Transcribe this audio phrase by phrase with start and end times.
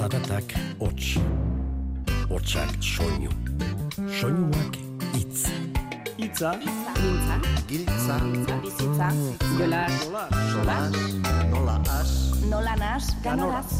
[0.00, 1.18] Zaratak hots.
[2.30, 3.28] Hotsak soinu.
[4.20, 4.76] Soinuak
[5.12, 5.42] hitz.
[6.16, 6.54] Itza.
[6.56, 7.34] Mintza.
[7.68, 8.16] Giltza.
[8.62, 9.08] Bizitza.
[9.58, 9.92] Jolas.
[10.52, 10.96] Solas.
[11.50, 12.12] Nola as.
[12.48, 13.10] Nola nas.
[13.22, 13.74] Ganoraz.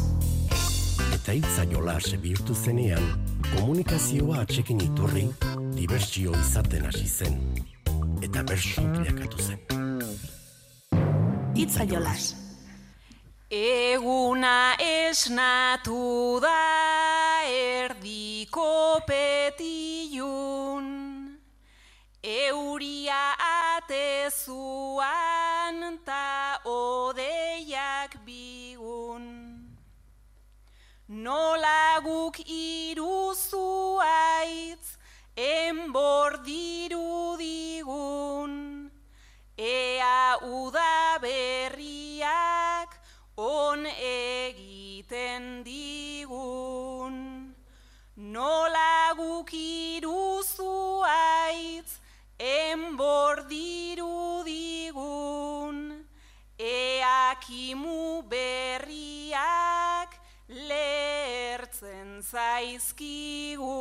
[1.15, 3.01] Eta hitza jolas bihurtu zenean,
[3.55, 5.25] komunikazioa atxekin iturri,
[5.73, 7.41] dibertsio izaten hasi zen.
[8.21, 9.57] Eta bersu bilakatu zen.
[11.57, 12.35] Itza jolas.
[13.51, 14.77] Eguna
[15.11, 20.87] esnatu da erdiko petilun,
[22.23, 23.23] euria
[23.75, 24.99] atezuan
[26.05, 29.25] ta odeiak bigun.
[31.09, 34.95] Nola guk iruzu aitz,
[35.35, 37.91] enbor dirudigun,
[39.57, 42.91] ea uda berriak
[43.37, 43.85] on
[45.11, 47.55] egiten digun.
[48.15, 51.99] Nola guk iruzu aitz,
[52.39, 54.95] enbor dirudigun,
[56.57, 60.15] ea kimu berriak
[60.47, 63.77] lertzen zaizkigu.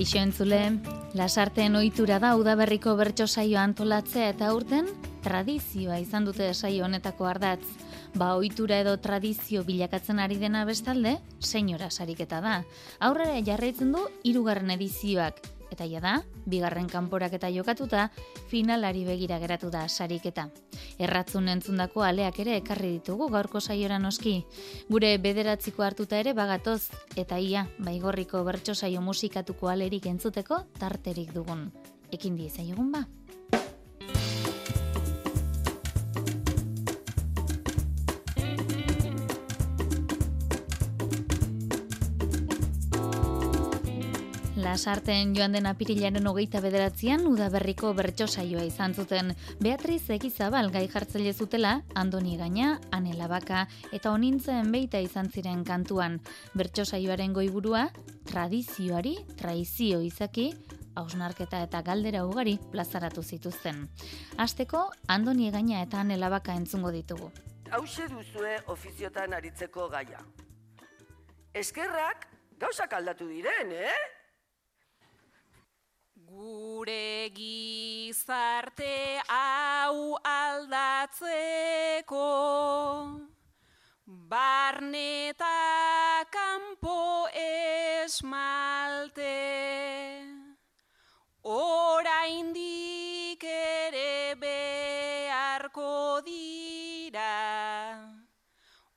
[0.00, 0.58] Kaixo entzule,
[1.12, 4.88] lasarteen ohitura da udaberriko bertso saio antolatzea eta aurten
[5.26, 7.66] tradizioa izan dute saio honetako ardatz.
[8.16, 12.56] Ba ohitura edo tradizio bilakatzen ari dena bestalde, senyora sariketa da.
[12.98, 16.14] Aurrera jarraitzen du hirugarren edizioak eta ja da,
[16.46, 18.08] bigarren kanporaketa jokatuta,
[18.50, 20.48] finalari begira geratu da sariketa.
[20.98, 24.44] Erratzun entzundako aleak ere ekarri ditugu gaurko saiora noski.
[24.88, 31.70] Gure bederatziko hartuta ere bagatoz, eta ia, baigorriko bertso saio musikatuko alerik entzuteko tarterik dugun.
[32.10, 33.06] Ekin diezaiogun ba?
[44.70, 49.32] Lasarten joan den apirilaren hogeita bederatzean udaberriko bertso saioa izan zuten.
[49.58, 56.20] Beatriz Egizabal gai jartzaile zutela, Andoni Gaina, Anela Baka eta onintzen beita izan ziren kantuan.
[56.54, 57.88] Bertso saioaren goiburua,
[58.30, 60.52] tradizioari, traizio izaki,
[60.94, 63.88] hausnarketa eta galdera ugari plazaratu zituzten.
[64.38, 67.32] Asteko, Andoni Gaina eta Anela Baka entzungo ditugu.
[67.72, 70.22] hause duzue ofiziotan aritzeko gaia.
[71.54, 72.28] Eskerrak
[72.58, 74.19] gauzak aldatu diren, eh?
[76.30, 82.26] Gure gizarte hau aldatzeko.
[84.30, 89.34] Barneta kanpo esmalte.
[91.42, 97.34] Oraindik ere beharko dira.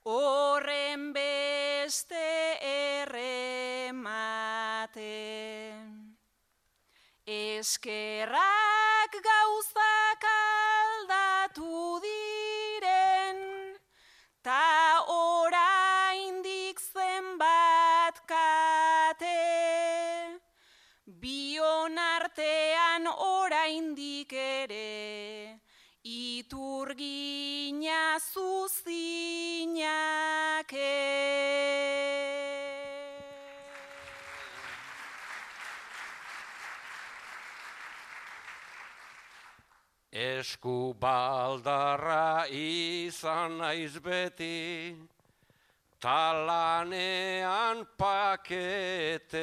[0.06, 2.33] Horren beste
[7.64, 8.63] Eskerrak
[40.14, 44.94] Esku baldarra izan naiz beti,
[46.00, 49.34] talanean paketea.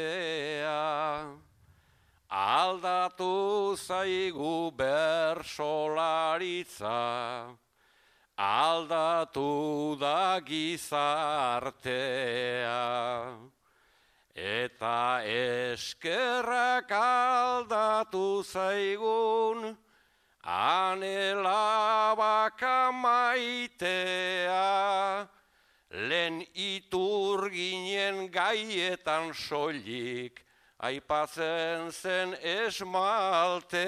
[2.30, 7.50] Aldatu zaigu bersolaritza,
[8.38, 11.82] aldatu da gizartea.
[14.36, 19.76] Eta eskerrak aldatu zaigun,
[20.50, 24.58] Anela baka maitea,
[25.90, 30.42] lehen itur ginen gaietan soilik,
[30.82, 33.78] aipatzen zen esmaltea.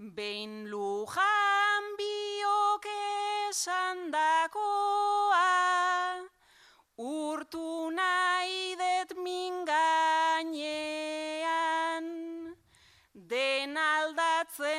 [0.00, 2.86] Behin lujan biok
[3.48, 4.29] esan da,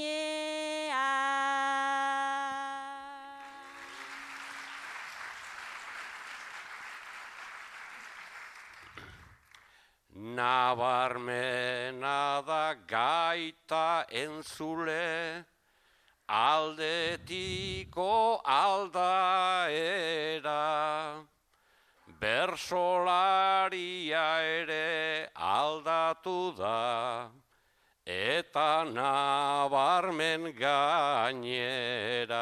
[10.36, 15.44] Nabarmena da gaita entzule,
[16.28, 19.76] aldetiko aldaera.
[22.20, 23.76] Bersolaria
[24.40, 27.28] ere aldatu da,
[28.06, 32.38] eta nabarmen gainera.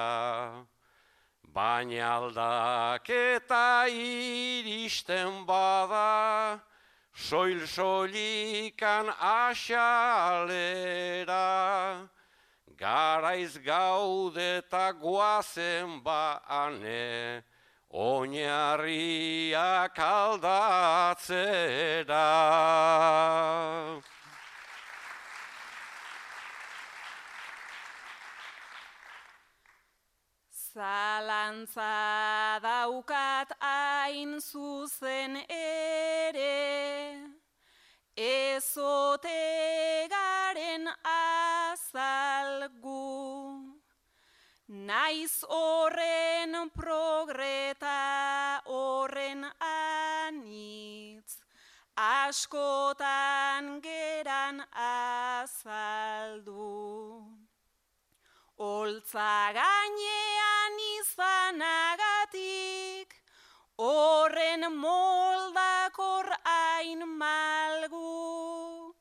[1.54, 6.60] Baina aldaketa iristen bada,
[7.14, 10.58] soil-soilikan asalera.
[12.76, 17.42] Garaiz gaudeta guazen baane,
[17.94, 19.54] oinarriak
[19.98, 21.14] aldatzera.
[30.74, 36.58] Zalantza daukat hain zuzen ere,
[38.16, 39.38] ezote
[40.10, 43.03] garen azalgu.
[44.84, 51.40] Naiz horren progreta horren anitz,
[51.96, 56.68] askotan geran azaldu.
[58.58, 63.08] Oltza gainean izanagatik,
[63.78, 68.94] horren moldakor hain malgu.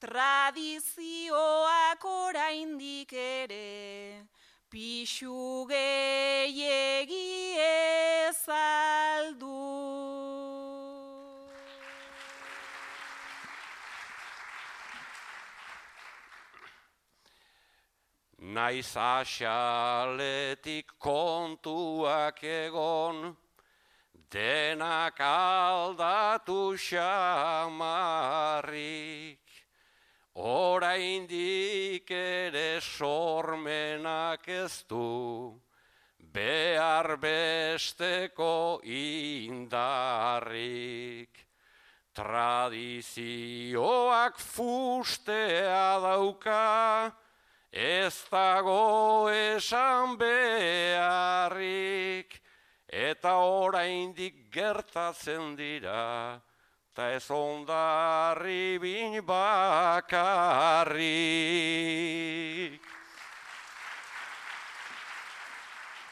[0.00, 4.27] Tradizioak oraindik ere,
[4.78, 7.58] pixu gehiegi
[8.28, 9.58] ezaldu.
[18.54, 23.36] Naiz asaletik kontuak egon,
[24.30, 27.88] denak aldatu xamarrik.
[30.38, 35.58] Oraindik ere sormenak ez du,
[36.32, 39.98] behar besteko indarrik.
[42.14, 42.78] Tradizioak
[44.38, 47.12] fustea dauka,
[47.70, 51.60] Ez dago esan beharrik,
[52.88, 56.40] eta oraindik gertatzen dira,
[56.98, 60.98] ta ez ondarri bin bakarrik.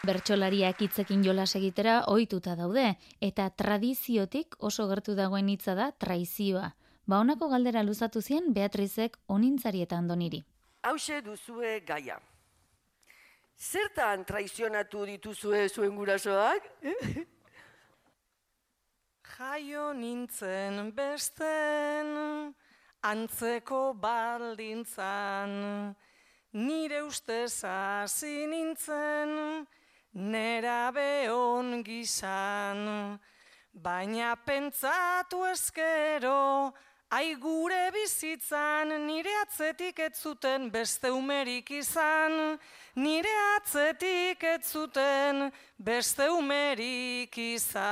[0.07, 6.71] Bertsolariak hitzekin jolas egitera ohituta daude eta tradiziotik oso gertu dagoen hitza da traizioa.
[7.07, 10.45] Ba honako galdera luzatu zien Beatrizek onintzarietan doniri.
[10.87, 12.21] Hauxe duzue gaia.
[13.59, 16.63] Zertan traizionatu dituzue zuen gurasoak?
[19.37, 22.55] Jaio nintzen besten,
[23.05, 25.53] antzeko baldintzan,
[26.57, 29.35] nire ustez hasi nintzen,
[30.15, 32.81] nera behon gizan,
[33.75, 36.73] baina pentsatu ezkero,
[37.09, 42.59] Ai gure bizitzan nire atzetik ez zuten beste umerik izan,
[42.99, 47.87] nire atzetik ez zuten beste umerik izan.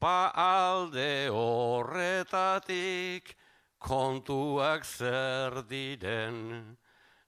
[0.00, 3.36] Ba alde horretatik
[3.76, 6.76] kontuak zer diren,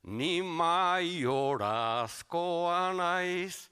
[0.02, 3.68] ni maiorazkoa naiz,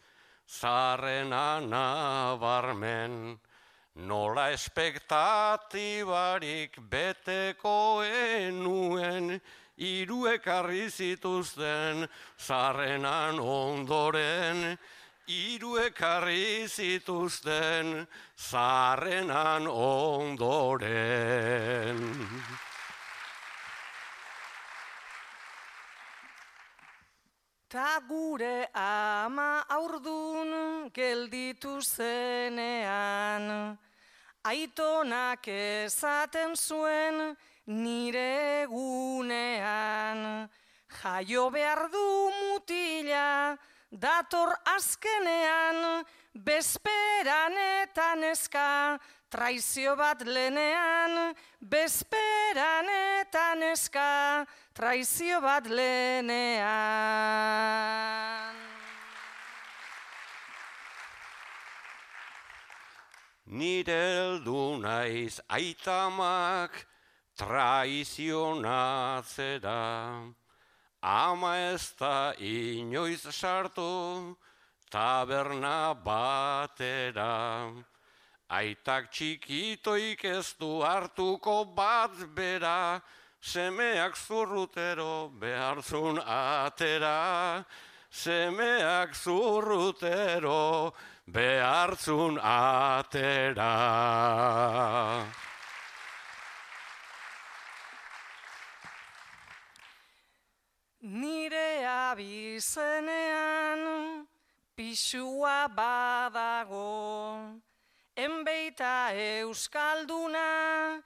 [0.61, 3.39] zarrena nabarmen,
[3.95, 9.41] nola espektatibarik beteko enuen,
[9.79, 12.09] hiru ekarri zituzten
[12.39, 14.79] zarrenan ondoren,
[15.27, 18.07] hiru ekarri zituzten
[18.51, 21.99] zarrenan ondoren.
[27.75, 33.75] Ta gure ama aurdun gelditu zenean.
[34.47, 37.35] Aitonak ezaten zuen
[37.67, 40.49] nire egunean.
[41.01, 43.59] Jaio behar du mutila,
[43.91, 49.01] dator azkenean, bezperan eta neska,
[49.35, 52.87] traizio bat lenean, bezperan
[53.19, 56.63] eta neska, traizio bat lenean.
[63.59, 66.87] Nire heldu naiz aitamak
[67.35, 70.31] traizionatzera.
[71.03, 74.37] Ama ez da inoiz sartu
[74.91, 77.94] taberna batera.
[78.49, 83.01] Aitak txikitoik ez du hartuko bat bera,
[83.41, 87.65] semeak zurrutero behartzun atera.
[88.11, 90.93] Semeak zurrutero
[91.27, 93.73] behartzun atera.
[101.03, 103.83] Nire abizenean
[104.77, 107.61] pisua badago,
[108.17, 111.03] enbeita euskalduna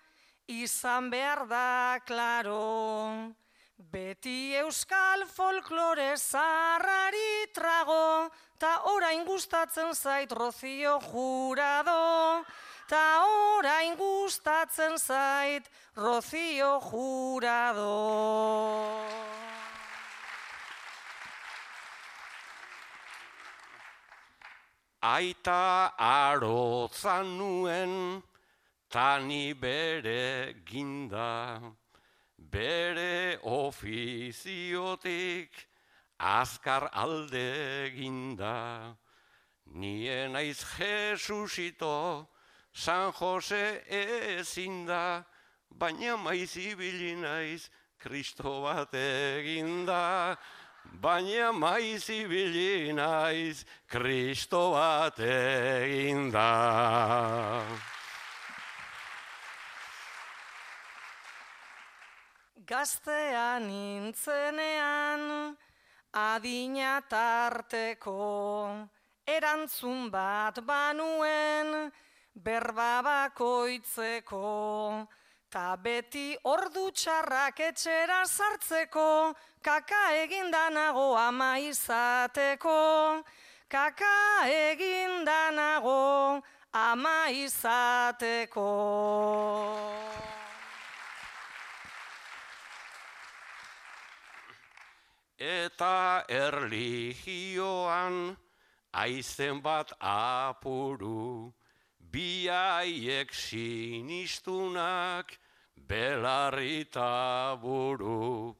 [0.48, 3.34] izan behar da klaro.
[3.78, 12.44] Beti euskal folklore zarrari trago, ta orain gustatzen zait rozio jurado,
[12.88, 13.04] ta
[13.54, 17.94] orain gustatzen zait rozio jurado.
[25.08, 28.22] Aita arotzan nuen,
[28.90, 31.62] tani bere ginda,
[32.36, 35.50] bere ofiziotik
[36.18, 38.96] azkar alde ginda.
[39.72, 42.28] Nien aiz Jesusito,
[42.72, 45.24] San Jose ezinda,
[45.70, 50.36] baina maiz ibili naiz Kristo bat eginda.
[51.00, 56.50] Baina maiz ibili naiz Kristo bat eginda.
[62.66, 65.54] Gaztean nintzenean,
[66.12, 68.74] adina tarteko,
[69.24, 71.92] erantzun bat banuen,
[72.34, 75.06] berba bakoitzeko,
[75.50, 83.24] ta beti ordu txarrak etxera sartzeko, kaka egindanago ama izateko,
[83.68, 88.68] kaka egindanago ama izateko.
[95.38, 98.36] Eta erligioan
[98.92, 101.52] aizen bat apuru,
[102.12, 105.26] biaiek sinistunak
[105.88, 108.56] belarrita buru.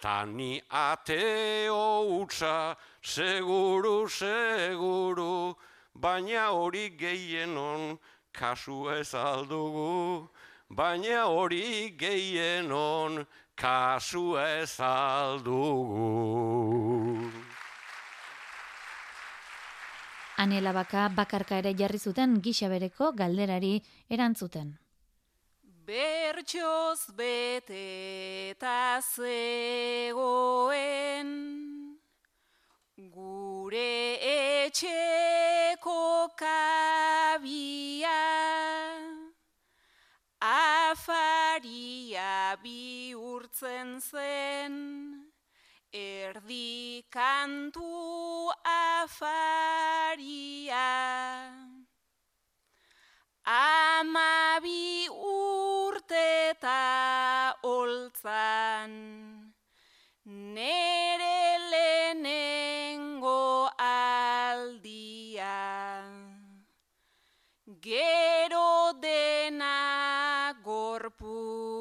[0.00, 5.54] Tani ateo utza, seguru, seguru,
[5.94, 7.98] baina hori gehienon
[8.32, 10.28] kasu ez aldugu.
[10.70, 13.26] Baina hori gehienon
[13.56, 16.10] kasu ez aldugu.
[20.40, 23.74] Aniela baka bakarka ere jarri zuten gisa bereko galderari
[24.08, 24.70] erantzuten.
[25.90, 28.54] Bertxoz bete
[29.16, 31.28] zegoen
[32.96, 35.98] gure etxeko
[36.40, 38.16] kabia
[40.40, 45.29] afaria bihurtzen zen
[45.92, 50.20] erdi kantu afaria.
[53.44, 58.92] Amabi urte eta oltzan
[60.24, 63.42] nere lehenengo
[63.78, 65.58] aldia.
[67.80, 71.80] Gero dena gorpuztuta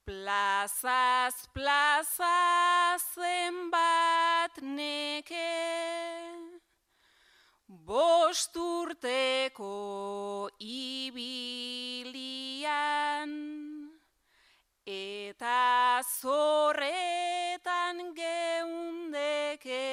[0.06, 5.54] plazaz plaza zenbat neke,
[7.68, 9.76] bosturteko
[10.60, 11.97] ibilian,
[14.88, 19.84] eta zorretan geundeke.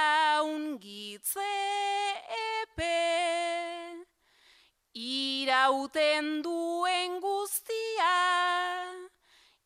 [2.43, 2.99] epe,
[4.95, 8.15] irauten duen guztia,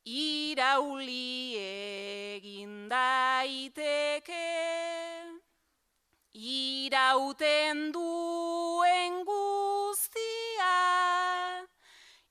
[0.07, 4.47] irauli egin daiteke.
[6.37, 10.77] Irauten duen guztia,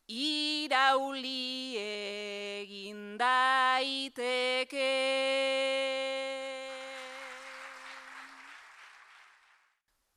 [0.07, 4.95] irauli egin daiteke.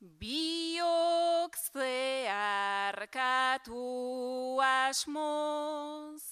[0.00, 2.96] biok zeharkatu
[4.64, 6.22] asmoz,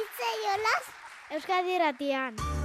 [0.00, 0.84] Itze jolas
[1.30, 2.55] Euskadi Irratian.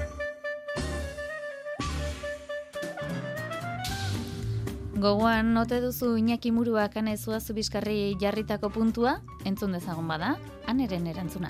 [5.02, 9.16] Gogoan note duzu Iñaki Muruak anezua zubiskarri jarritako puntua,
[9.50, 10.36] entzun dezagon bada,
[10.70, 11.50] aneren erantzuna.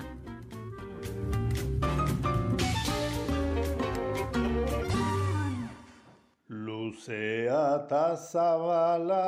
[6.48, 9.26] Luzea eta zabala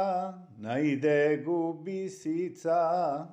[0.57, 3.27] nahi dugu bizitza.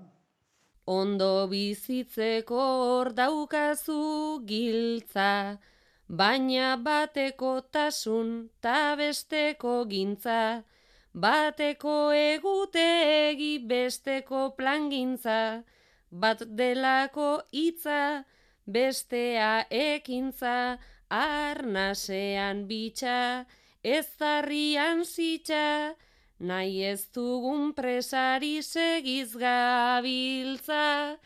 [0.87, 5.61] Ondo bizitzeko hor daukazu giltza,
[6.09, 10.64] baina bateko tasun ta besteko gintza,
[11.14, 15.62] bateko egutegi besteko plangintza,
[16.11, 18.25] bat delako hitza,
[18.66, 20.79] bestea ekintza,
[21.11, 23.46] arnasean bitxa,
[23.83, 25.94] ez zarrian zitxa,
[26.38, 31.18] nahi ez dugun presari segiz gabiltza,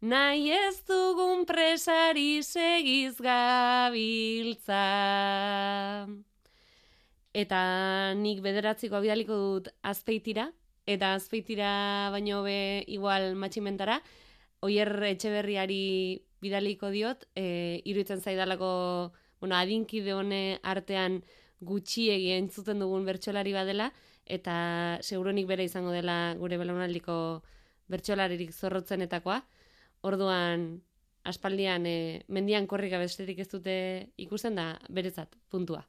[0.00, 4.86] nahi ez dugun presari segiz gabiltza.
[7.32, 10.50] Eta nik bederatziko bidaliko dut azpeitira,
[10.86, 14.02] eta azpeitira baino be igual matximentara,
[14.60, 21.22] oier etxeberriari bidaliko diot, e, iruditzen zaidalako, bueno, adinkide hone artean
[21.60, 23.92] gutxiegi entzuten dugun bertsolari badela,
[24.26, 27.16] eta seguronik bere izango dela gure belaunaldiko
[27.90, 29.40] bertsolaririk zorrotzenetakoa.
[30.02, 30.82] Orduan,
[31.24, 31.96] aspaldian e,
[32.28, 33.74] mendian korrika besterik ez dute
[34.18, 35.86] ikusten da beretzat puntua.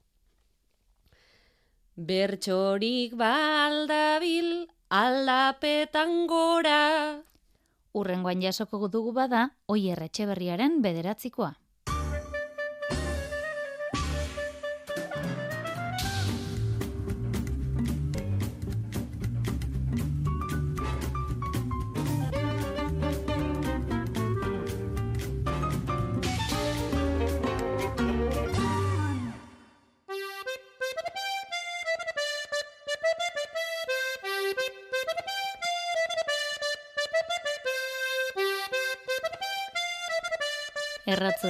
[1.94, 7.22] Bertxorik baldabil aldapetan gora.
[7.94, 11.52] Urrengoan jasoko dugu bada, oier etxeberriaren bederatzikoa.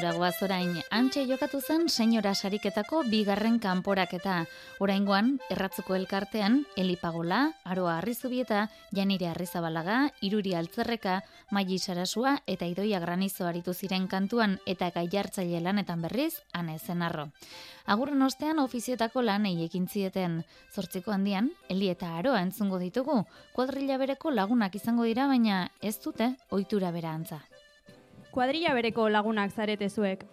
[0.03, 4.41] Erratzura goaz orain, antxe jokatu zen senyora sariketako bigarren kanporaketa.
[4.83, 11.21] Oraingoan, erratzuko elkartean, Elipagola, Aroa Arrizubieta, Janire Arrizabalaga, Iruri Altzerreka,
[11.55, 17.29] Maili Sarasua eta Idoia Granizo aritu ziren kantuan eta gaiartzaile lanetan berriz, ane zenarro.
[17.87, 20.41] Agurren ostean ofizioetako lanei ekin zieten.
[20.75, 23.21] Zortziko handian, Eli eta Aroa entzungo ditugu,
[23.55, 27.39] kuadrilla bereko lagunak izango dira, baina ez dute ohitura bera antza
[28.33, 30.25] kuadrilla bereko lagunak zarete zuek.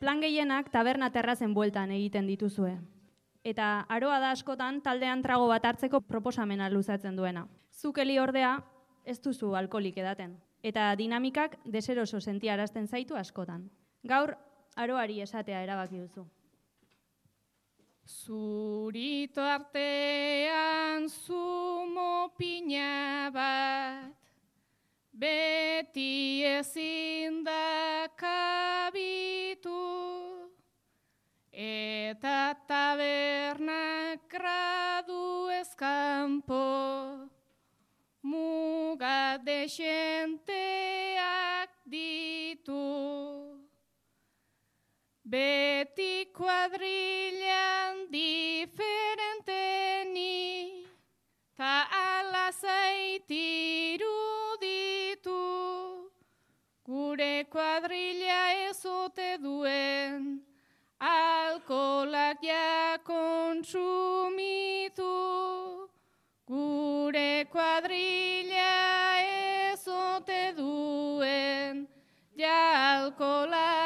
[0.00, 2.78] Plan gehienak taberna terrazen bueltan egiten dituzue.
[3.44, 7.46] Eta aroa da askotan taldean trago bat hartzeko proposamena luzatzen duena.
[7.72, 8.54] Zukeli ordea
[9.04, 10.38] ez duzu alkolik edaten.
[10.62, 13.68] Eta dinamikak deseroso sentiarazten zaitu askotan.
[14.04, 14.34] Gaur,
[14.76, 16.24] aroari esatea erabaki duzu.
[18.04, 24.29] Zurito artean zumo pina bat
[25.20, 29.82] beti ezin da kabitu,
[31.52, 36.64] eta tabernak gradu ezkampo,
[38.22, 40.48] muga desenteak
[41.84, 42.88] ditu.
[45.30, 48.88] Beti kuadrilan diferenteni,
[51.56, 53.79] ta ala zaitiru
[59.00, 60.40] ezote duen,
[61.00, 64.28] alkolak ja kontsumitu.
[66.46, 69.16] Gure kuadrilla
[69.72, 71.88] ezote duen,
[72.36, 73.79] ja alkolak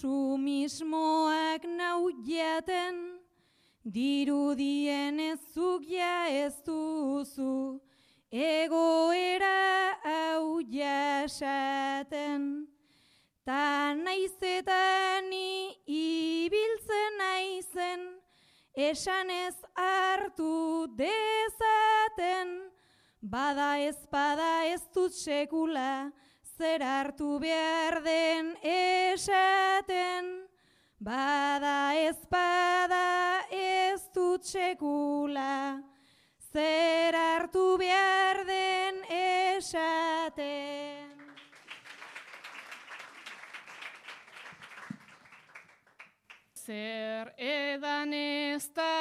[0.00, 3.20] konsumismoak nau jaten
[3.84, 7.80] dirudien ez zugia ez duzu
[8.32, 12.66] egoera hau jasaten.
[13.44, 18.00] Ta naizetani ibiltzen naizen
[18.74, 22.72] esan ez hartu dezaten.
[23.20, 26.10] Bada ez bada ez dut sekula,
[26.60, 30.26] zer hartu behar den esaten.
[31.00, 35.80] Bada ez bada ez dut sekula,
[36.52, 41.08] zer hartu behar den esaten.
[46.52, 48.92] Zer edan ez da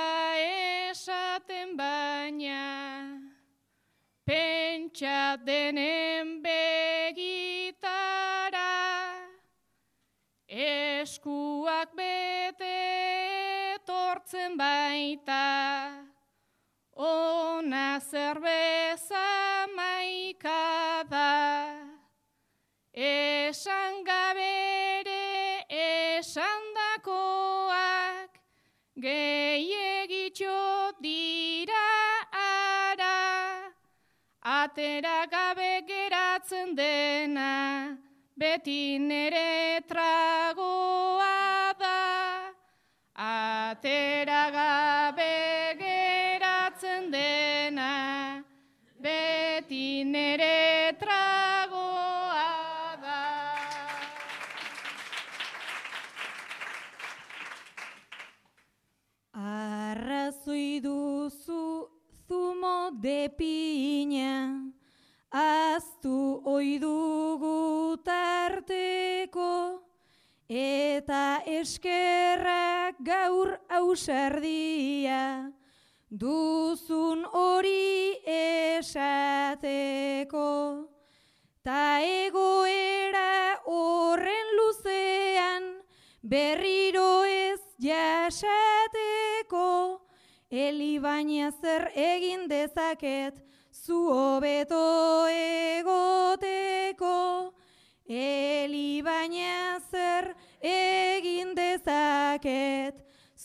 [0.88, 3.20] esaten baina,
[4.24, 6.09] pentsa denen
[14.30, 16.06] etortzen baita,
[16.96, 21.32] ona zerbeza maikada,
[22.94, 28.30] esan gabere esan dakoak,
[29.02, 31.88] gehiagitxo dira
[34.42, 37.98] atera gabe geratzen dena,
[38.38, 40.69] beti nere tragoa
[43.80, 48.44] Atera gabe geratzen dena,
[49.00, 52.44] beti nere tragoa
[53.00, 53.22] da.
[59.32, 61.88] Arrazoi duzu
[62.28, 64.60] zumo de piña,
[65.32, 69.80] aztu oidugu tarteko,
[70.50, 75.24] eta eskerrak gaur ausardia,
[76.12, 79.66] duzun hori esateko,
[81.64, 84.40] ta egoera horre
[86.30, 89.66] berriro ez jasateko,
[90.52, 93.36] Eli baina zer egin dezaket,
[93.72, 97.14] zu hobeto egoteko.
[98.10, 102.98] Eli baina zer egin dezaket,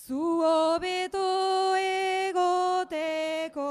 [0.07, 3.69] zu hobeto egoteko.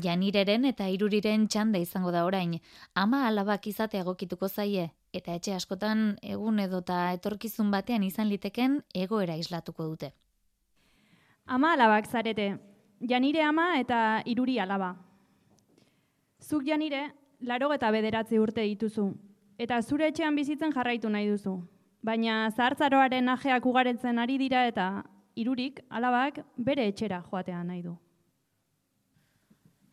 [0.00, 2.54] Janireren eta iruriren txanda izango da orain,
[2.94, 9.36] ama alabak izate egokituko zaie, eta etxe askotan egun edota etorkizun batean izan liteken egoera
[9.36, 10.12] islatuko dute.
[11.46, 12.56] Ama alabak zarete,
[13.00, 14.94] janire ama eta iruri alaba.
[16.40, 19.10] Zuk janire, laro eta bederatzi urte dituzu,
[19.58, 21.58] eta zure etxean bizitzen jarraitu nahi duzu.
[22.02, 24.88] Baina zahartzaroaren ajeak ugaretzen ari dira eta
[25.36, 27.96] irurik alabak bere etxera joatea nahi du.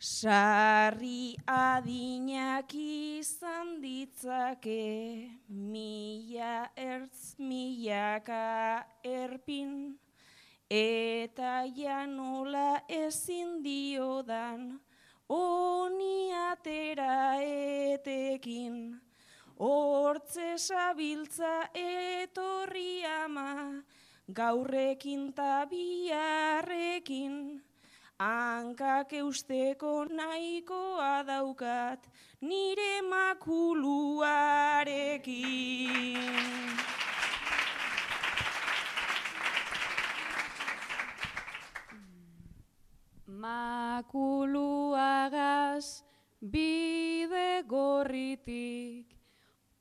[0.04, 9.96] Sarri adinak izan ditzake, mila ertz milaka erpin,
[10.70, 14.82] eta janola ezin diodan,
[15.30, 19.00] oni atera etekin.
[19.64, 23.80] Hortze sabiltza etorri ama,
[24.28, 27.36] gaurrekin tabiarrekin.
[28.20, 32.10] Hankak eusteko nahikoa daukat,
[32.42, 34.36] nire makuluarekin.
[43.44, 44.44] Makuluagaz
[46.42, 49.13] bide gorritik,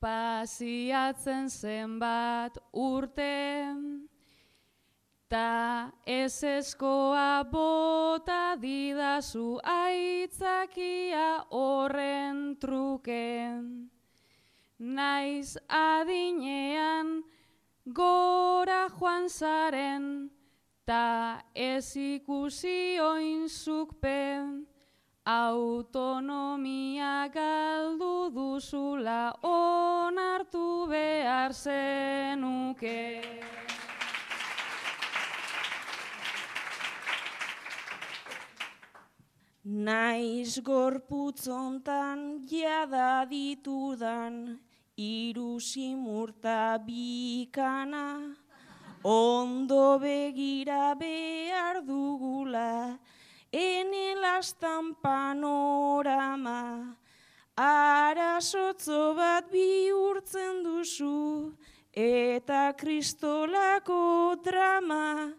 [0.02, 3.30] pasiatzen zenbat urte,
[5.32, 13.56] Ta ez eskoa bota didazu aitzakia horren truke.
[14.78, 17.22] Naiz adinean
[17.86, 20.28] gora joan zaren,
[20.84, 24.20] ta ez ikusi oinzukpe.
[25.24, 33.22] Autonomia galdu duzula onartu behar zenuke.
[39.64, 44.58] Naiz gorputzontan jada ditudan,
[44.96, 48.34] iru simurta bikana,
[49.04, 52.98] ondo begira behar dugula,
[53.52, 56.96] ene lastan panorama,
[57.56, 61.52] arasotzo bat bihurtzen duzu,
[61.92, 65.34] eta kristolako drama,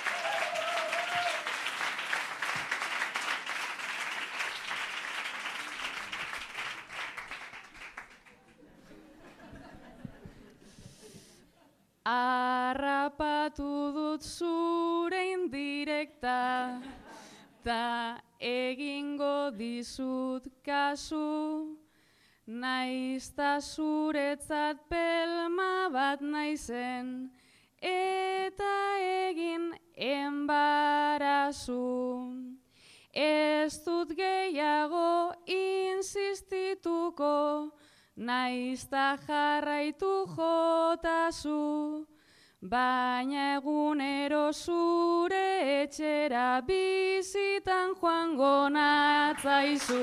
[12.07, 16.79] Arrapatu dut zure indirekta,
[17.65, 21.75] ta egingo dizut kasu,
[22.47, 27.29] naizta zuretzat pelma bat naizen,
[27.81, 28.75] eta
[29.27, 32.61] egin enbara kasu.
[33.13, 37.71] Ez dut gehiago insistituko,
[38.17, 42.05] naizta jarraitu jotazu.
[42.61, 50.01] Baina egunero zure etxera bizitan joango natzaizu.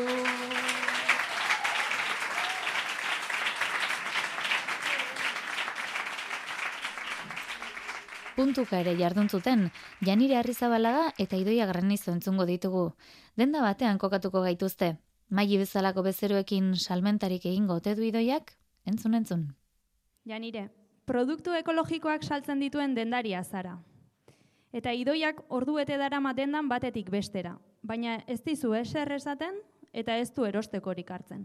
[8.37, 9.69] Puntuka ere jardun zuten,
[10.03, 12.93] Janire Arrizabalaga eta Idoia Granizo entzungo ditugu.
[13.39, 14.95] Denda batean kokatuko gaituzte.
[15.31, 18.53] Maili bezalako bezeroekin salmentarik egingo ote du Idoiak?
[18.87, 19.47] Entzun entzun.
[20.29, 20.69] Janire,
[21.07, 23.79] produktu ekologikoak saltzen dituen dendaria zara.
[24.75, 27.59] Eta idoiak ordu bete darama dendan batetik bestera.
[27.83, 29.61] Baina ez dizu eser esaten
[29.93, 31.45] eta ez du erostekorik hartzen.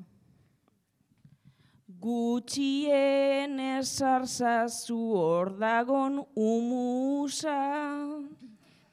[2.00, 7.58] Gutxien esarzazu hor dagon umusa.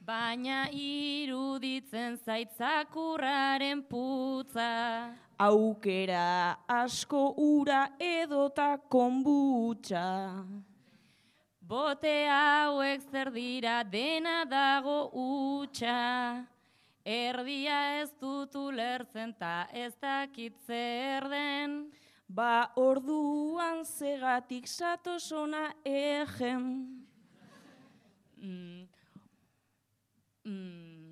[0.07, 5.11] Baina iruditzen zaitzakurraren putza.
[5.37, 10.07] Aukera asko ura edota konbutxa.
[11.59, 16.47] Bote hauek zer dira dena dago utxa.
[17.03, 21.81] Erdia ez dut ulertzen ta ez dakit zer den.
[22.29, 26.71] Ba orduan zegatik satosona egen.
[28.38, 28.95] Mm.
[30.46, 31.06] Mm.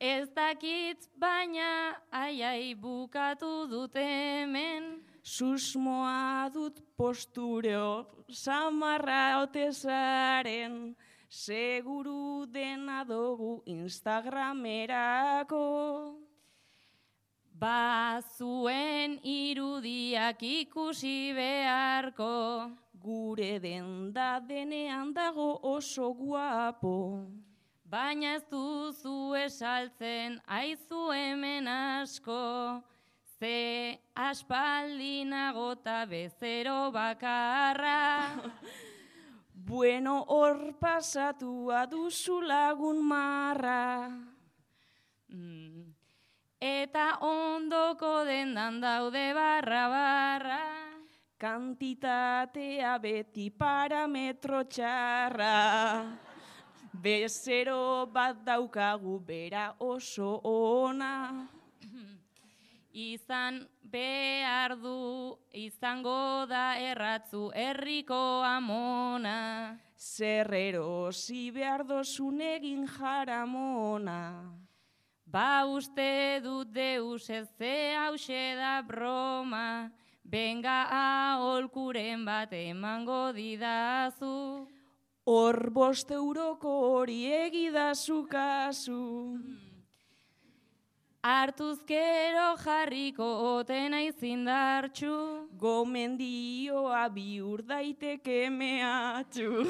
[0.00, 5.04] Ez dakit baina aiai bukatu dut hemen.
[5.22, 10.96] Susmoa dut postureo samarra otezaren.
[11.28, 16.14] Seguru dena dugu Instagramerako.
[17.52, 22.70] Ba zuen irudiak ikusi beharko.
[22.96, 27.28] Gure denda denean dago oso guapo.
[27.90, 32.82] Baina ez duzu esaltzen aizu hemen asko.
[33.40, 37.98] Ze aspaldi nagota bezero bakarra.
[39.70, 44.08] Bueno, hor pasatua duzu lagun marra.
[45.28, 45.84] Mm.
[46.58, 50.62] Eta ondoko dendan daude barra barra.
[51.38, 56.29] Kantitatea beti parametro txarra.
[56.92, 61.46] Bezero bat daukagu bera oso ona.
[62.92, 69.78] Izan behar du, izango da erratzu herriko amona.
[69.96, 74.50] Zerrero zi behar dozun egin jaramona.
[75.24, 79.92] Ba uste dut deus ez ze hause da broma,
[80.24, 84.66] benga aholkuren bat emango didazu.
[85.30, 89.38] Hor bost euroko hori egidazu kasu.
[91.22, 95.12] Artuzkero jarriko otena izindartxu.
[95.64, 99.68] Gomendioa biur daiteke mehatxu.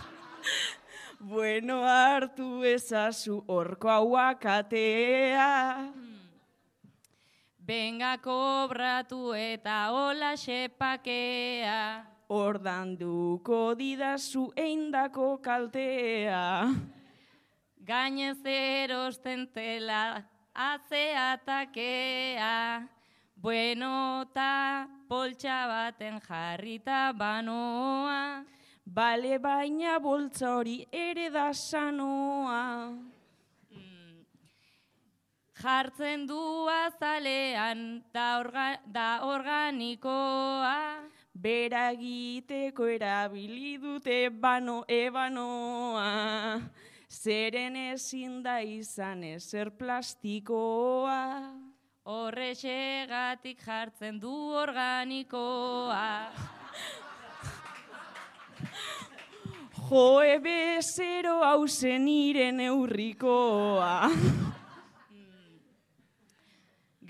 [1.34, 5.50] bueno, hartu ezazu horko hauakatea.
[7.60, 12.11] Benga kobratu eta hola xepakea.
[12.32, 16.72] Ordanduko didazu eindako kaltea.
[17.84, 21.76] Gainez erosten tela atzeatakea.
[23.36, 28.44] Bueno ta poltsa baten jarrita banoa.
[28.86, 32.96] Bale baina boltza hori ere da sanoa.
[35.62, 41.12] Jartzen du azalean da, orga, da organikoa.
[41.34, 46.60] Bera egiteko erabili dute bano ebanoa.
[47.08, 51.20] Zeren ezin da izan ezer plastikoa.
[52.04, 56.32] Horrexegatik jartzen du organikoa.
[59.88, 64.10] Joe bezero hausen iren eurrikoa.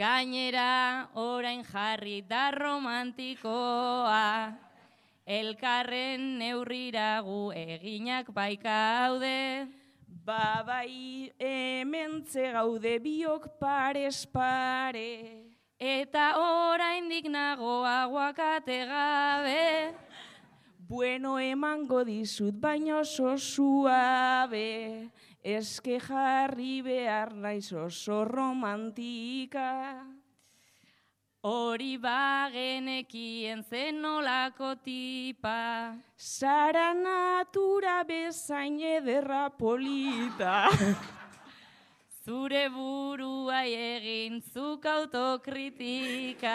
[0.03, 4.51] Gainera orain jarri da romantikoa.
[5.23, 9.69] Elkarren neurriragu eginak baikaude.
[10.27, 15.47] Ba bai hemen gaude biok pares pare.
[15.79, 19.95] Eta oraindik nago aguakate gabe.
[20.79, 25.13] Bueno emango dizut baina oso suabe.
[25.43, 30.07] Eske jarri behar naiz oso romantika.
[31.43, 35.99] Hori bagenekien zen nolako tipa.
[36.17, 40.71] Zara natura bezain ederra polita.
[42.25, 46.55] zure burua egin zuk autokritika.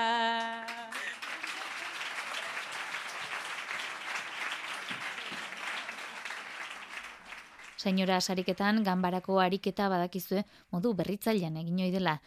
[7.88, 10.42] Senyora sariketan ganbarako ariketa badakizue
[10.76, 12.18] modu berritzailean egin ohi dela.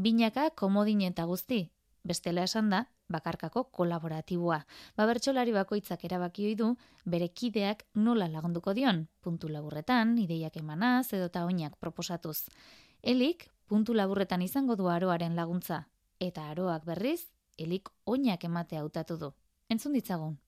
[0.00, 1.58] Binaka komodin eta guzti.
[2.08, 4.62] Bestela esan da, bakarkako kolaboratiboa.
[4.96, 6.70] Ba bertsolari bakoitzak erabaki ohi du
[7.04, 12.48] bere kideak nola lagunduko dion, puntu laburretan, ideiak emanaz edota oinak proposatuz.
[13.02, 15.84] Elik puntu laburretan izango du aroaren laguntza
[16.18, 17.26] eta aroak berriz
[17.58, 19.34] elik oinak emate hautatu du.
[19.68, 20.38] Entzun ditzagun.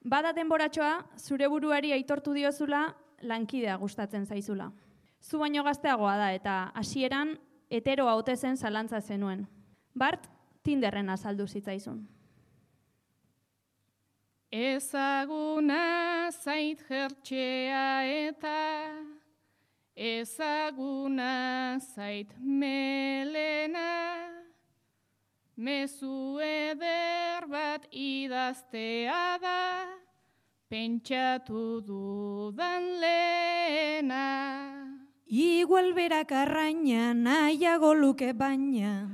[0.00, 4.70] Bada denboratxoa, zure buruari aitortu diozula lankidea gustatzen zaizula.
[5.20, 7.36] Zu baino gazteagoa da eta hasieran
[7.70, 9.46] heteroa ote zen zalantza zenuen.
[9.94, 10.26] Bart,
[10.62, 12.02] Tinderren azaldu zitzaizun.
[14.50, 17.84] Ezaguna zait jertxea
[18.26, 18.56] eta
[19.94, 23.88] ezaguna zait melena
[25.56, 29.60] mezu eder bat idaztea da
[30.70, 34.30] pentsatu dudan lehena.
[35.26, 39.10] Igual berak arraina nahiago luke baina.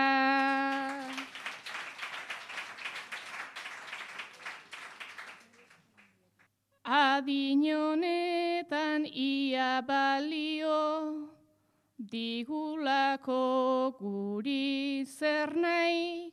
[6.85, 11.31] Adinonetan ia balio,
[11.97, 16.33] digulako guri zer nahi,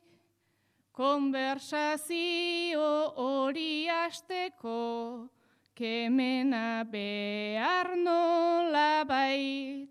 [0.96, 5.28] konversazio hori asteko,
[5.74, 9.90] kemena behar nola bait.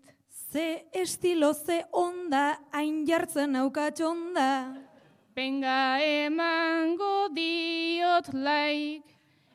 [0.52, 4.74] Ze estilo ze onda, hain jartzen aukatxonda.
[5.34, 9.06] Benga emango diot laik,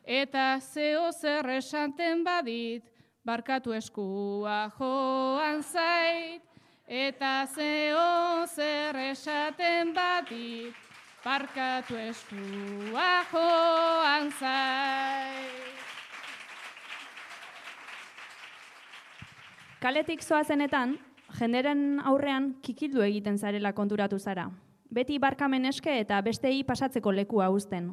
[0.06, 2.82] eta zeo zer esanten badit,
[3.26, 6.42] barkatu eskua joan zait,
[6.88, 10.74] eta zeo zer esaten badit,
[11.24, 15.75] barkatu eskua joan zait.
[19.86, 20.96] Kaletik zoazenetan,
[21.38, 24.48] jenderen aurrean kikildu egiten zarela konturatu zara.
[24.90, 27.92] Beti barkamen eske eta bestei pasatzeko lekua uzten.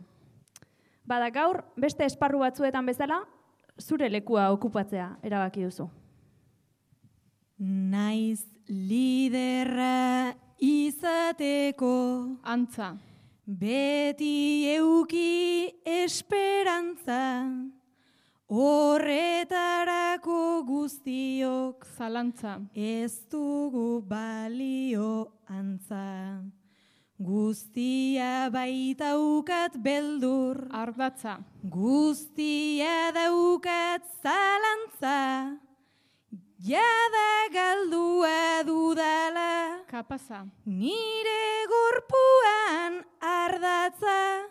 [1.06, 3.20] Bada gaur, beste esparru batzuetan bezala,
[3.78, 5.86] zure lekua okupatzea erabaki duzu.
[7.62, 11.94] Naiz liderra izateko
[12.42, 12.96] Antza.
[13.46, 17.22] beti euki esperantza
[18.50, 22.60] horretarako guztiok Zalantza.
[22.76, 26.44] ez dugu balio antza.
[27.20, 31.40] Guztia baitaukat beldur, Ardatza.
[31.64, 35.56] guztia daukat zalantza,
[36.60, 40.46] jada galdua dudala, Kapaza.
[40.66, 44.50] nire gorpuan ardatza,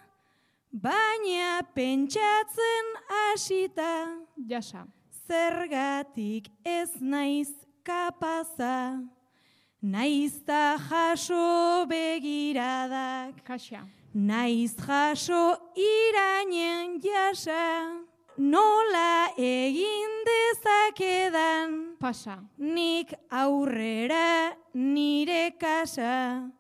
[0.73, 4.19] baina pentsatzen hasita,
[4.49, 4.87] Jasa.
[5.29, 7.53] zergatik ez naiz
[7.85, 9.01] kapaza.
[9.83, 13.81] Naizta jaso begiradak, Kaxa.
[14.15, 18.05] naiz jaso irainen jasa,
[18.39, 22.39] nola egin dezakedan, Pasa.
[22.59, 26.51] nik aurrera nire kasa.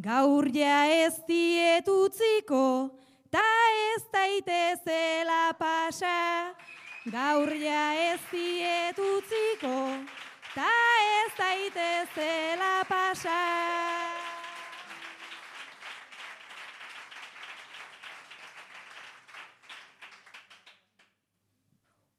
[0.00, 2.90] Gaur ja ez diet utziko,
[3.32, 3.48] ta
[3.96, 6.52] ez daitezela pasa.
[7.04, 9.76] Gaur ja ez diet utziko,
[10.54, 10.72] ta
[11.18, 13.40] ez daitezela pasa.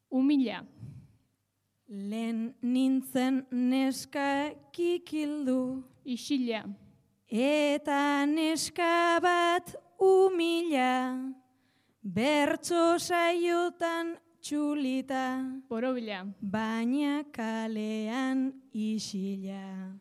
[0.09, 0.63] Humila.
[1.87, 6.63] Lehen nintzen neska kikildu, Isila.
[7.33, 11.17] eta neska bat umila,
[12.01, 16.25] bertso saiotan txulita, Borobila.
[16.41, 19.95] baina kalean isila.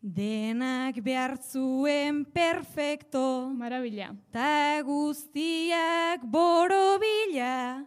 [0.00, 4.14] Denak behartzuen perfecto, Marabila.
[4.32, 7.84] ta guztiak borobila,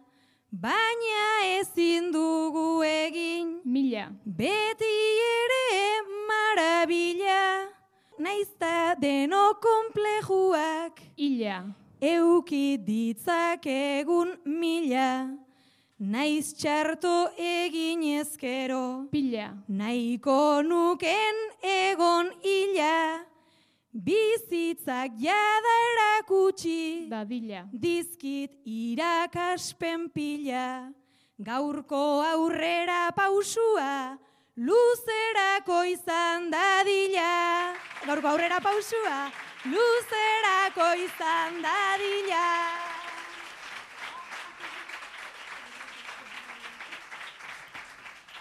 [0.50, 4.12] baina ezin dugu egin, Mila.
[4.24, 4.96] beti
[5.40, 7.71] ere marabila,
[8.22, 11.64] naizta deno komplejuak, Ila.
[12.00, 15.34] euki ditzakegun mila,
[15.98, 23.18] naiz txarto egin ezkero, pila, nahiko nuken egon ila,
[23.92, 30.92] bizitzak jada erakutsi, dadila, dizkit irakaspen pila,
[31.42, 34.18] gaurko aurrera pausua,
[34.56, 36.61] luzerako izan dadila.
[38.02, 39.30] Gaurko aurrera pausua,
[39.70, 42.46] luzerako izan dadila.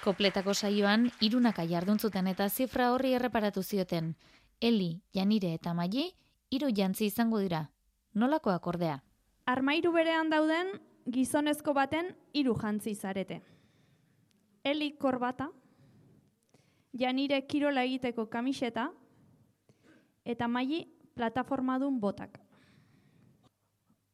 [0.02, 4.16] Kopletako saioan, irunaka jarduntzuten eta zifra horri erreparatu zioten.
[4.60, 6.08] Eli, Janire eta Maili,
[6.50, 7.68] hiru jantzi izango dira.
[8.16, 8.96] Nolako akordea?
[9.46, 10.72] Armairu berean dauden
[11.06, 13.44] gizonezko baten hiru jantzi zarete.
[14.64, 15.52] Eli korbata,
[16.98, 18.90] Janire kirola egiteko kamiseta
[20.26, 22.40] eta Maili plataformadun botak.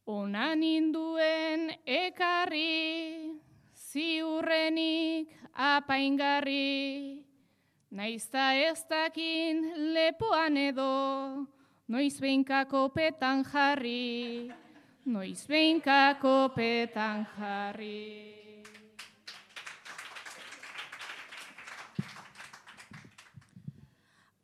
[0.07, 3.35] Ona ninduen ekarri,
[3.75, 7.25] ziurrenik apaingarri,
[7.91, 9.61] naizta ez dakin
[9.93, 10.87] lepoan edo,
[11.87, 14.47] noiz behinkako petan jarri,
[15.05, 18.36] noiz behinkako petan jarri.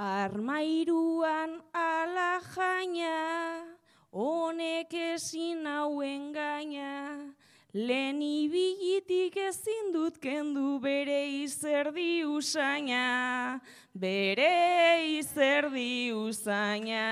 [0.04, 3.64] Armairuan ala jaina,
[4.12, 7.32] honek ezin hauen gaina,
[7.74, 13.62] lehen ibilitik ezin dut kendu bere izerdi usaina,
[13.95, 17.08] bere izerdi usaina.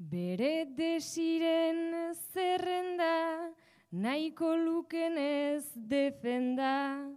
[0.00, 1.84] Bere desiren
[2.32, 3.52] zerrenda,
[3.92, 7.12] nahiko lukenez defenda,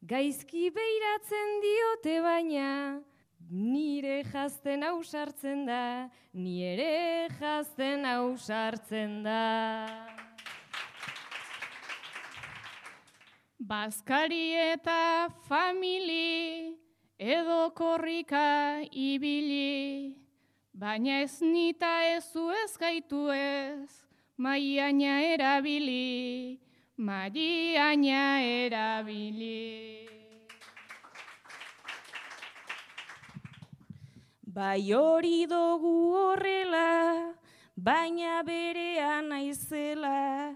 [0.00, 3.00] gaizki beiratzen diote baina,
[3.50, 9.42] nire jazten ausartzen da, nire jazten ausartzen da.
[13.60, 16.78] Bazkari eta famili,
[17.18, 20.16] edo korrika ibili,
[20.72, 23.92] baina ez nita ez zu ez gaitu ez,
[24.38, 26.58] maiaina erabili,
[27.00, 30.06] maiaina erabili.
[34.44, 37.32] Bai hori dugu horrela,
[37.76, 40.52] baina berean naizela,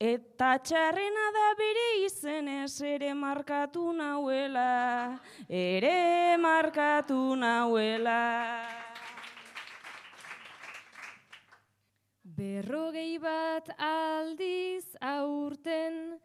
[0.00, 8.83] eta txarrena da bere izenez ere markatu nauela, ere markatu nauela.
[12.34, 16.18] Berrogei bat aldiz aurten,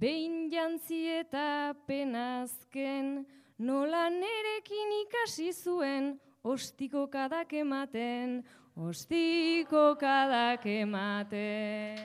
[0.00, 3.24] behin jantzi eta penazken,
[3.58, 8.44] nola nerekin ikasi zuen, ostiko kadak ematen,
[8.76, 11.96] ostiko kadak ematen.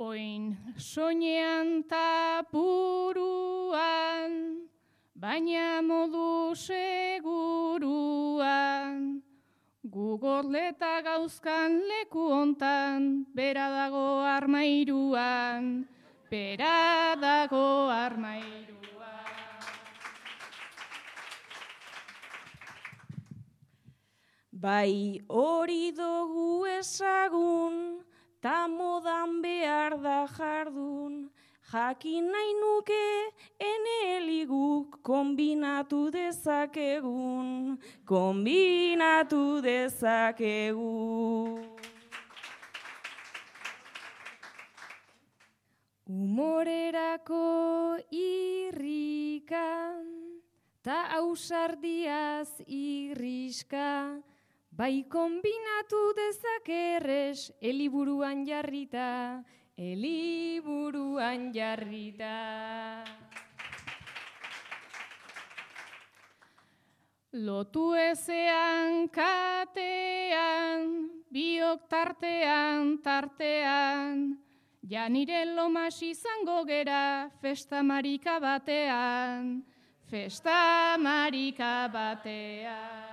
[0.00, 4.32] Oin soinean ta buruan,
[5.12, 7.60] baina modu seguruan,
[9.90, 15.82] gugorleta gauzkan leku hontan, bera dago armairuan,
[16.30, 18.78] bera dago armairuan.
[24.54, 28.06] Bai hori dugu ezagun,
[28.40, 31.30] ta modan behar da jardun,
[31.70, 33.30] jakin nahi nuke
[33.62, 41.62] eneliguk kombinatu dezakegun, kombinatu dezakegun.
[46.10, 47.46] Humorerako
[48.10, 50.02] irrikan,
[50.82, 54.18] ta ausardiaz irriska,
[54.74, 59.46] bai kombinatu dezakerrez, eliburuan jarrita,
[59.80, 62.36] eliburuan jarrita.
[67.32, 70.84] Lotu ezean katean,
[71.32, 74.34] biok tartean, tartean,
[74.84, 79.62] janire lomas izango gera festa marika batean,
[80.10, 83.09] festa marika batean.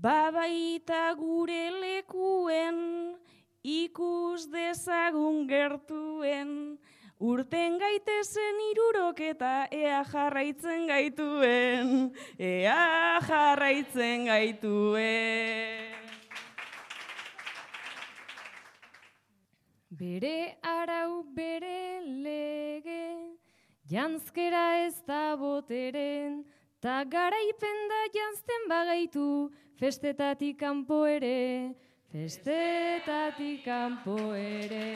[0.00, 2.76] Babaita gure lekuen,
[3.60, 6.78] ikus dezagun gertuen,
[7.20, 11.90] urten gaitezen irurok eta ea jarraitzen gaituen,
[12.38, 15.98] ea jarraitzen gaituen.
[20.00, 23.04] Bere arau bere lege,
[23.90, 26.40] Janzkera ez da boteren,
[26.80, 29.24] ta garaipen da janzten bagaitu,
[29.76, 31.74] festetatik kanpo ere,
[32.08, 34.86] festetatik kanpo ere.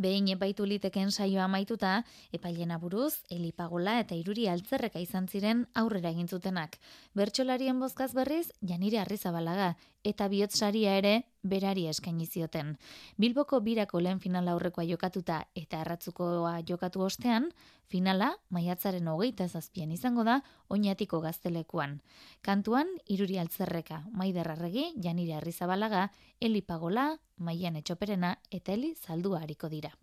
[0.00, 6.30] Behin epaitu liteken saioa amaituta, epailena buruz, elipagola eta iruri altzerreka izan ziren aurrera egin
[6.30, 6.78] zutenak.
[7.12, 12.76] Bertsolarien bozkaz berriz, janire arrizabalaga, eta bihotz saria ere berari eskaini zioten.
[13.18, 17.50] Bilboko birako lehen finala aurrekoa jokatuta eta erratzukoa jokatu ostean,
[17.88, 22.00] finala maiatzaren hogeita zazpian izango da oinatiko gaztelekuan.
[22.42, 26.10] Kantuan, iruri altzerreka, maider arregi, janire arrizabalaga,
[26.40, 29.94] elipagola, maian etxoperena eta heli zaldua hariko dira.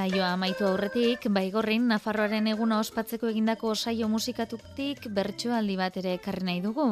[0.00, 6.62] Saioa amaitu aurretik, baigorrin Nafarroaren eguna ospatzeko egindako saio musikatutik bertsoaldi bat ere ekarri nahi
[6.64, 6.86] dugu.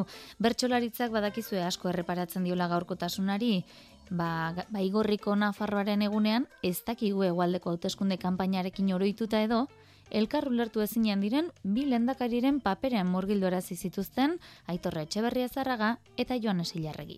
[0.45, 3.63] Bertsolaritzak badakizue asko erreparatzen diola gaurkotasunari,
[4.11, 4.27] ba,
[4.75, 9.63] baigorriko Nafarroaren egunean ez dakigu egualdeko hauteskunde kanpainarekin oroituta edo,
[10.11, 14.37] elkar ulertu ezinean diren bi lendakariren paperean murgildorazi zituzten
[14.67, 17.17] Aitorre Etxeberria Zarraga eta Joanes Ilarregi.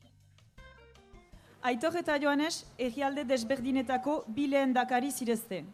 [1.62, 5.66] Aitor eta Joanes egialde desberdinetako bileen dakari zirezte.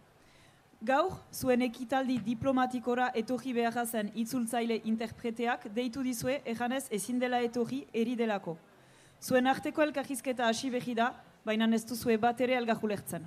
[0.85, 7.79] Gaur, zuen ekitaldi diplomatikora etorri beharra zen itzultzaile interpreteak deitu dizue ejanez ezin dela etorri
[7.93, 8.57] eri delako.
[9.19, 13.25] Zuen arteko elkarrizketa hasi behi da, baina ez duzue bat ere elgajulertzen.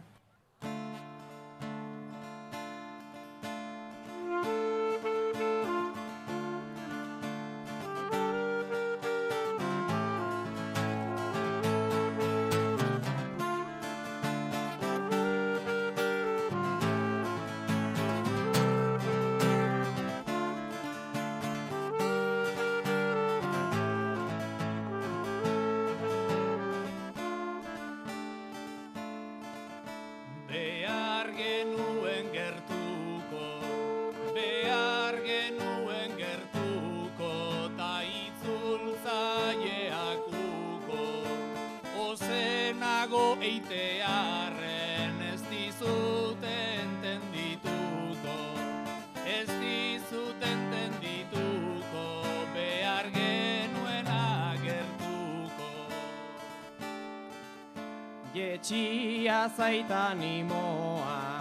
[59.41, 61.41] Jetxia zaitan imoa,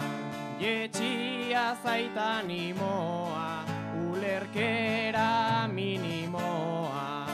[0.58, 3.64] jetxia zaitan imoa,
[4.08, 7.26] ulerkera minimoa.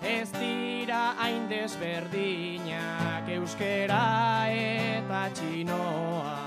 [0.00, 6.38] Ez dira hain desberdinak euskera eta txinoa.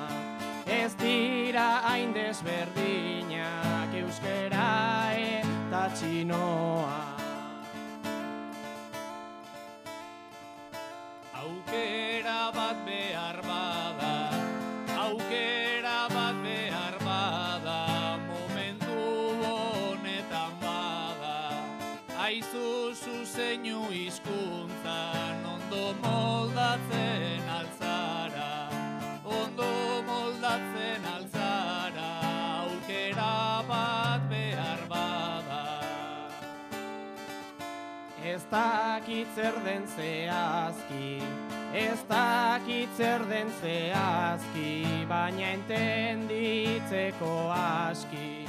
[0.66, 4.70] Ez dira hain desberdinak euskera
[5.14, 6.79] eta txinoa.
[39.36, 41.22] Zer den zehazki,
[41.74, 48.46] ez dakit zer den zehazki, baina entenditzeko aski.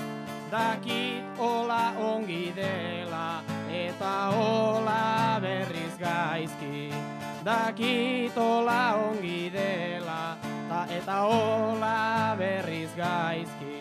[0.51, 6.91] Dakit hola ongi dela, eta hola berriz gaizki.
[7.45, 10.37] Dakit hola ongi dela,
[10.69, 13.80] ta eta hola berriz gaizki.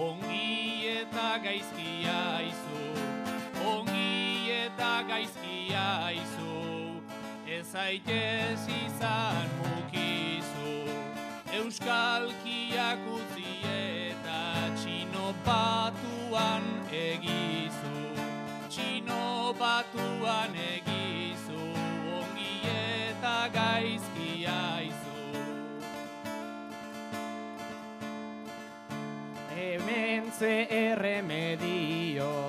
[0.00, 2.84] Ongi eta gaizki aizu,
[3.72, 6.54] ongi eta gaizki aizu,
[7.56, 10.72] ez aitez izan mukizu,
[11.60, 14.40] euskalkiak utzi eta
[14.80, 16.64] txino batuan
[17.02, 17.96] egizu,
[18.72, 21.19] txino batuan egizu,
[30.40, 32.48] ze erremedio,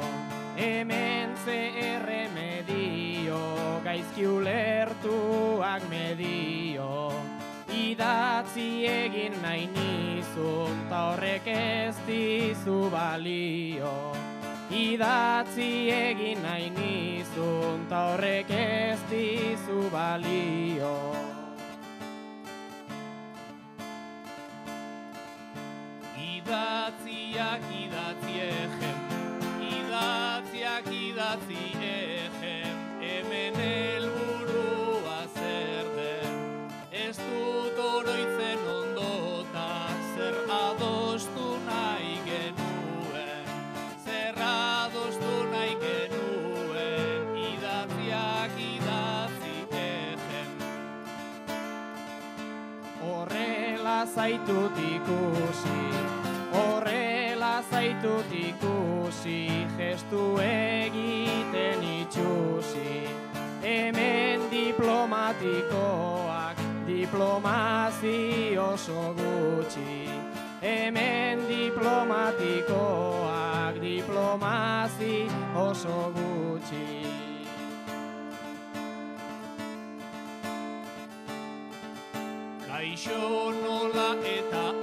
[0.56, 3.40] hemen ze erremedio,
[3.84, 7.12] gaizki ulertuak medio.
[7.68, 13.92] Idatzi egin nahi nizun, ta horrek ez dizu balio.
[14.72, 21.31] Idatzi egin nahi nizun, ta horrek ez dizu balio.
[26.52, 28.98] Idatziak idatzi egen,
[29.64, 36.34] idatziak idatzi egen, hemen helburua zer den.
[36.92, 39.70] Ez dut oroitzen ondota,
[40.18, 43.48] zer adostu nahi genuen,
[44.04, 50.52] zer adostu nahi genuen, idatziak idatzi egen.
[53.06, 55.80] Horrela zaitut ikusi,
[56.52, 63.08] horrela zaitut ikusi, gestu egiten itxusi.
[63.62, 70.10] Hemen diplomatikoak, diplomazi oso gutxi.
[70.62, 77.02] Hemen diplomatikoak, diplomazi oso gutxi.
[82.68, 84.81] Kaixo nola eta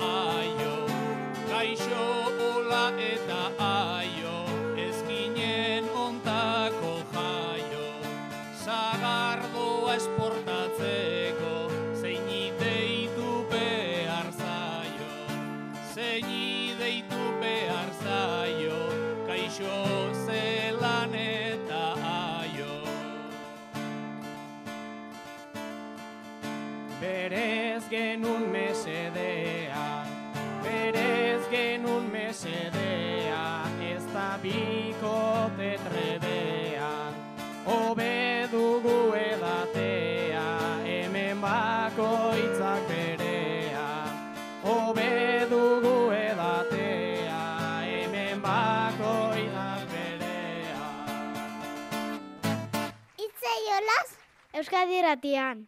[54.58, 55.60] Euskadi irratian.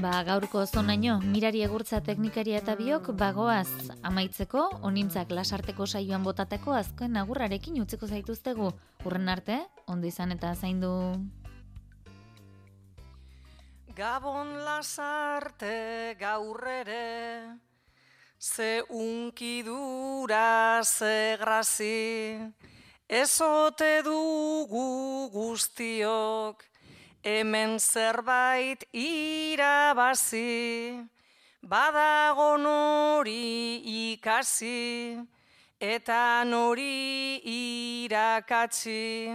[0.00, 3.68] Ba, gaurko zonaino, mirari egurtza teknikaria eta biok bagoaz
[4.00, 8.72] amaitzeko, onintzak lasarteko saioan botateko azken agurrarekin utziko zaituztegu.
[9.04, 10.94] Urren arte, ondo izan eta zaindu.
[13.98, 17.67] Gabon lasarte gaur ere,
[18.38, 22.38] ze unkidura ze grazi,
[23.08, 26.62] ezote dugu guztiok,
[27.22, 31.02] hemen zerbait irabazi,
[31.62, 33.82] badago nori
[34.12, 35.18] ikasi,
[35.80, 39.34] eta nori irakatsi,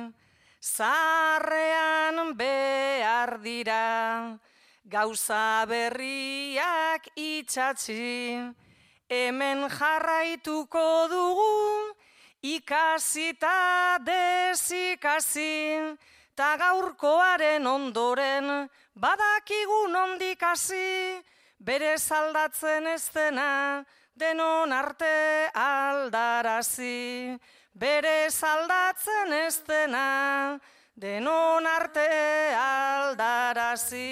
[0.62, 4.40] zarrean behar dira,
[4.88, 8.63] gauza berriak itxatzi,
[9.14, 11.94] hemen jarraituko dugu,
[12.42, 15.54] ikasita desikasi,
[16.36, 21.22] ta gaurkoaren ondoren, badakigu nondik hasi,
[21.60, 23.86] bere saldatzen ez dena,
[24.16, 27.38] denon arte aldarazi.
[27.74, 30.60] Bere saldatzen ez dena,
[30.96, 32.10] denon arte
[32.54, 34.10] aldarazi.